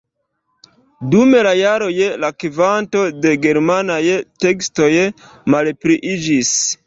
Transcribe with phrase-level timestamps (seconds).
[1.15, 1.91] Dum la jaroj
[2.23, 4.01] la kvanto de germanaj
[4.45, 4.91] tekstoj
[5.57, 6.47] malpliiĝis.